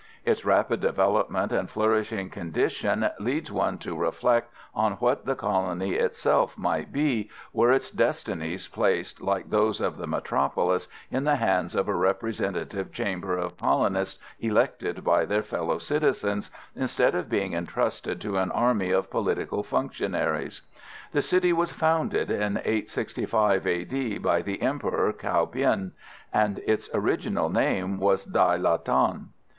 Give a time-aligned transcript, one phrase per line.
[0.25, 6.57] Its rapid development and flourishing condition leads one to reflect on what the colony itself
[6.57, 11.87] might be were its destinies placed, like those of the metropolis, in the hands of
[11.87, 18.37] a representative chamber of colonists elected by their fellow citizens, instead of being entrusted to
[18.37, 20.63] an army of political functionaries.
[21.11, 24.17] The city was founded in 865 A.D.
[24.17, 25.91] by the Emperor Cao bien,
[26.33, 29.27] and its original name was Dai la Thanh.